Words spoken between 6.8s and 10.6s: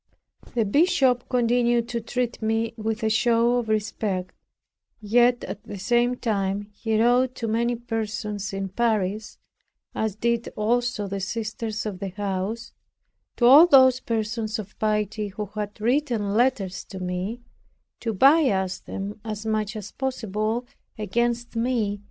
wrote to many persons in Paris, as did